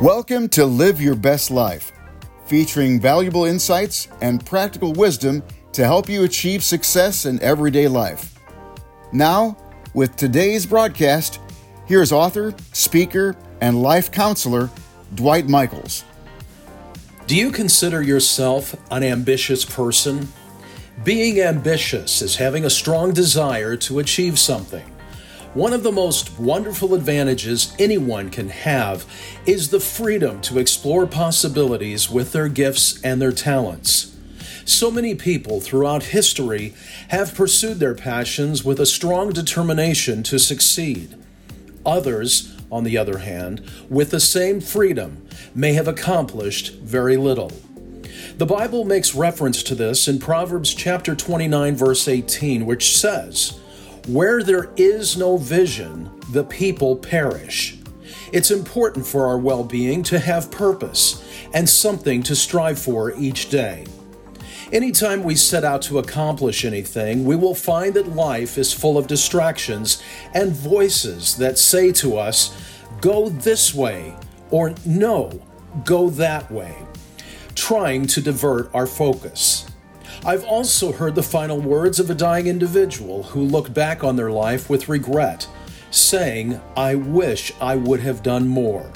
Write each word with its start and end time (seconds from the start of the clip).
Welcome 0.00 0.48
to 0.50 0.64
Live 0.64 0.98
Your 0.98 1.14
Best 1.14 1.50
Life, 1.50 1.92
featuring 2.46 2.98
valuable 2.98 3.44
insights 3.44 4.08
and 4.22 4.42
practical 4.46 4.94
wisdom 4.94 5.42
to 5.72 5.84
help 5.84 6.08
you 6.08 6.24
achieve 6.24 6.64
success 6.64 7.26
in 7.26 7.38
everyday 7.42 7.86
life. 7.86 8.34
Now, 9.12 9.58
with 9.92 10.16
today's 10.16 10.64
broadcast, 10.64 11.38
here's 11.84 12.12
author, 12.12 12.54
speaker, 12.72 13.36
and 13.60 13.82
life 13.82 14.10
counselor 14.10 14.70
Dwight 15.16 15.50
Michaels. 15.50 16.02
Do 17.26 17.36
you 17.36 17.50
consider 17.50 18.00
yourself 18.00 18.74
an 18.90 19.02
ambitious 19.02 19.66
person? 19.66 20.28
Being 21.04 21.42
ambitious 21.42 22.22
is 22.22 22.36
having 22.36 22.64
a 22.64 22.70
strong 22.70 23.12
desire 23.12 23.76
to 23.76 23.98
achieve 23.98 24.38
something. 24.38 24.90
One 25.54 25.72
of 25.72 25.82
the 25.82 25.90
most 25.90 26.38
wonderful 26.38 26.94
advantages 26.94 27.74
anyone 27.76 28.30
can 28.30 28.50
have 28.50 29.04
is 29.46 29.70
the 29.70 29.80
freedom 29.80 30.40
to 30.42 30.60
explore 30.60 31.08
possibilities 31.08 32.08
with 32.08 32.30
their 32.30 32.46
gifts 32.46 33.02
and 33.02 33.20
their 33.20 33.32
talents. 33.32 34.16
So 34.64 34.92
many 34.92 35.16
people 35.16 35.60
throughout 35.60 36.04
history 36.04 36.72
have 37.08 37.34
pursued 37.34 37.80
their 37.80 37.96
passions 37.96 38.64
with 38.64 38.78
a 38.78 38.86
strong 38.86 39.30
determination 39.32 40.22
to 40.22 40.38
succeed. 40.38 41.16
Others, 41.84 42.56
on 42.70 42.84
the 42.84 42.96
other 42.96 43.18
hand, 43.18 43.68
with 43.88 44.12
the 44.12 44.20
same 44.20 44.60
freedom, 44.60 45.26
may 45.52 45.72
have 45.72 45.88
accomplished 45.88 46.74
very 46.74 47.16
little. 47.16 47.50
The 48.38 48.46
Bible 48.46 48.84
makes 48.84 49.16
reference 49.16 49.64
to 49.64 49.74
this 49.74 50.06
in 50.06 50.20
Proverbs 50.20 50.72
chapter 50.72 51.16
29 51.16 51.74
verse 51.74 52.06
18 52.06 52.66
which 52.66 52.96
says, 52.96 53.59
"Where 54.06 54.42
there 54.42 54.70
is 54.76 55.16
no 55.16 55.36
vision, 55.36 56.10
the 56.32 56.44
people 56.44 56.96
perish." 56.96 57.76
It's 58.32 58.50
important 58.50 59.06
for 59.06 59.26
our 59.26 59.38
well-being 59.38 60.02
to 60.04 60.18
have 60.18 60.50
purpose 60.50 61.20
and 61.52 61.68
something 61.68 62.22
to 62.24 62.36
strive 62.36 62.78
for 62.78 63.12
each 63.18 63.50
day. 63.50 63.84
Anytime 64.72 65.24
we 65.24 65.34
set 65.34 65.64
out 65.64 65.82
to 65.82 65.98
accomplish 65.98 66.64
anything, 66.64 67.24
we 67.24 67.34
will 67.34 67.56
find 67.56 67.94
that 67.94 68.14
life 68.14 68.56
is 68.56 68.72
full 68.72 68.96
of 68.96 69.08
distractions 69.08 70.00
and 70.32 70.52
voices 70.52 71.36
that 71.36 71.58
say 71.58 71.90
to 71.92 72.16
us, 72.16 72.52
go 73.00 73.28
this 73.28 73.74
way, 73.74 74.14
or 74.50 74.74
no, 74.84 75.40
go 75.84 76.08
that 76.10 76.52
way, 76.52 76.76
trying 77.56 78.06
to 78.06 78.20
divert 78.20 78.70
our 78.72 78.86
focus. 78.86 79.66
I've 80.22 80.44
also 80.44 80.92
heard 80.92 81.14
the 81.14 81.22
final 81.22 81.58
words 81.58 81.98
of 81.98 82.10
a 82.10 82.14
dying 82.14 82.46
individual 82.46 83.22
who 83.22 83.40
looked 83.40 83.72
back 83.72 84.04
on 84.04 84.16
their 84.16 84.30
life 84.30 84.68
with 84.68 84.88
regret, 84.88 85.48
saying, 85.90 86.60
I 86.76 86.94
wish 86.94 87.52
I 87.58 87.76
would 87.76 88.00
have 88.00 88.22
done 88.22 88.46
more. 88.46 88.92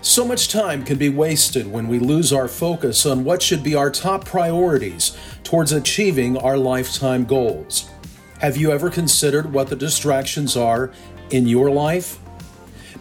So 0.00 0.24
much 0.24 0.48
time 0.48 0.82
can 0.82 0.96
be 0.96 1.10
wasted 1.10 1.66
when 1.66 1.88
we 1.88 1.98
lose 1.98 2.32
our 2.32 2.48
focus 2.48 3.04
on 3.04 3.22
what 3.22 3.42
should 3.42 3.62
be 3.62 3.74
our 3.74 3.90
top 3.90 4.24
priorities 4.24 5.14
towards 5.44 5.72
achieving 5.72 6.38
our 6.38 6.56
lifetime 6.56 7.26
goals. 7.26 7.90
Have 8.40 8.56
you 8.56 8.72
ever 8.72 8.88
considered 8.88 9.52
what 9.52 9.68
the 9.68 9.76
distractions 9.76 10.56
are 10.56 10.90
in 11.30 11.46
your 11.46 11.70
life? 11.70 12.18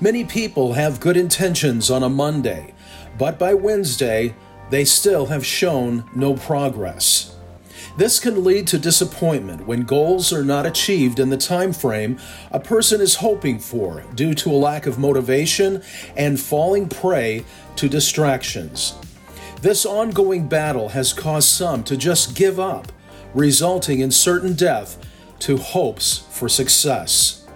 Many 0.02 0.26
people 0.26 0.74
have 0.74 1.00
good 1.00 1.16
intentions 1.16 1.90
on 1.90 2.04
a 2.04 2.10
Monday, 2.10 2.74
but 3.18 3.40
by 3.40 3.54
Wednesday, 3.54 4.36
they 4.72 4.84
still 4.84 5.28
have 5.28 5.46
shown 5.46 6.04
no 6.14 6.34
progress. 6.34 7.35
This 7.98 8.20
can 8.20 8.44
lead 8.44 8.68
to 8.68 8.78
disappointment 8.78 9.66
when 9.66 9.84
goals 9.84 10.34
are 10.34 10.44
not 10.44 10.66
achieved 10.66 11.18
in 11.18 11.30
the 11.30 11.38
time 11.38 11.72
frame 11.72 12.20
a 12.52 12.60
person 12.60 13.00
is 13.00 13.16
hoping 13.16 13.58
for 13.58 14.04
due 14.16 14.34
to 14.34 14.52
a 14.52 14.54
lack 14.54 14.86
of 14.86 15.00
motivation 15.00 15.82
and 16.18 16.38
falling 16.38 16.90
prey 16.90 17.46
to 17.78 17.88
distractions. 17.88 18.96
This 19.62 19.86
ongoing 19.86 20.48
battle 20.48 20.90
has 20.90 21.14
caused 21.14 21.48
some 21.48 21.84
to 21.86 21.96
just 21.96 22.36
give 22.36 22.60
up, 22.60 22.92
resulting 23.34 24.02
in 24.02 24.12
certain 24.12 24.54
death 24.54 24.98
to 25.40 25.56
hopes 25.56 26.26
for 26.32 26.50
success. 26.50 27.48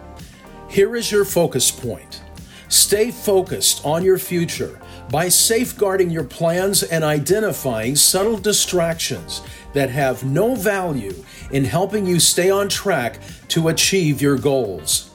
Here 0.69 0.95
is 0.95 1.11
your 1.11 1.25
focus 1.25 1.69
point. 1.69 2.21
Stay 2.69 3.11
focused 3.11 3.85
on 3.85 4.05
your 4.05 4.17
future 4.17 4.79
by 5.09 5.29
safeguarding 5.29 6.09
your 6.09 6.23
plans 6.23 6.83
and 6.83 7.03
identifying 7.03 7.95
subtle 7.95 8.37
distractions 8.37 9.41
that 9.73 9.89
have 9.89 10.23
no 10.23 10.55
value 10.55 11.13
in 11.51 11.65
helping 11.65 12.05
you 12.05 12.19
stay 12.19 12.49
on 12.49 12.69
track 12.69 13.19
to 13.47 13.69
achieve 13.69 14.21
your 14.21 14.37
goals. 14.37 15.09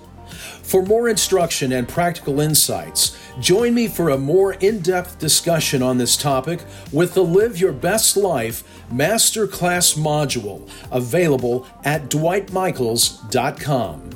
For 0.63 0.83
more 0.83 1.09
instruction 1.09 1.73
and 1.73 1.89
practical 1.89 2.41
insights, 2.41 3.17
join 3.39 3.75
me 3.75 3.87
for 3.87 4.11
a 4.11 4.19
more 4.19 4.55
in 4.55 4.81
depth 4.81 5.19
discussion 5.19 5.83
on 5.83 5.99
this 5.99 6.17
topic 6.17 6.61
with 6.91 7.15
the 7.15 7.23
Live 7.23 7.61
Your 7.61 7.73
Best 7.73 8.17
Life 8.17 8.65
Masterclass 8.91 9.97
module 9.97 10.69
available 10.91 11.69
at 11.85 12.09
dwightmichaels.com. 12.09 14.11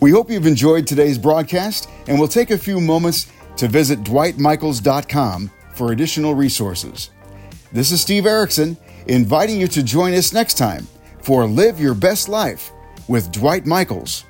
We 0.00 0.10
hope 0.10 0.30
you've 0.30 0.46
enjoyed 0.46 0.86
today's 0.86 1.16
broadcast, 1.16 1.88
and 2.06 2.18
we'll 2.18 2.28
take 2.28 2.50
a 2.50 2.58
few 2.58 2.80
moments 2.80 3.28
to 3.56 3.68
visit 3.68 4.00
dwightmichaels.com 4.00 5.50
for 5.74 5.92
additional 5.92 6.34
resources. 6.34 7.10
This 7.72 7.92
is 7.92 8.00
Steve 8.00 8.26
Erickson 8.26 8.76
inviting 9.06 9.60
you 9.60 9.68
to 9.68 9.82
join 9.82 10.14
us 10.14 10.32
next 10.32 10.54
time 10.54 10.86
for 11.20 11.46
Live 11.46 11.80
Your 11.80 11.94
Best 11.94 12.28
Life 12.28 12.72
with 13.08 13.30
Dwight 13.32 13.66
Michaels. 13.66 14.24